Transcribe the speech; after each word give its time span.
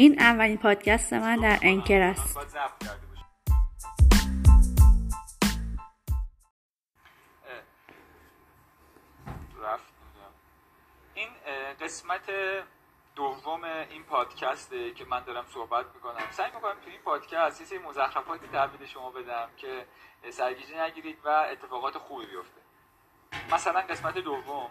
این 0.00 0.20
اولین 0.20 0.58
پادکست 0.58 1.12
من 1.12 1.36
در 1.36 1.58
انکر 1.62 2.00
است. 2.00 2.38
این 11.14 11.28
قسمت 11.80 12.22
دوم 13.16 13.64
این 13.64 14.04
پادکسته 14.04 14.90
که 14.90 15.04
من 15.04 15.24
دارم 15.24 15.46
صحبت 15.54 15.86
می‌کنم. 15.94 16.30
سعی 16.30 16.50
می‌کنم 16.54 16.76
توی 16.84 16.92
این 16.92 17.02
پادکست 17.02 17.60
یه 17.60 17.66
سری 17.66 17.78
مزخرفاتی 17.78 18.48
تحویل 18.52 18.86
شما 18.86 19.10
بدم 19.10 19.48
که 19.56 19.86
سرگیجه 20.30 20.82
نگیرید 20.82 21.18
و 21.24 21.28
اتفاقات 21.28 21.98
خوبی 21.98 22.26
بیفته. 22.26 22.60
مثلا 23.52 23.80
قسمت 23.80 24.18
دوم. 24.18 24.70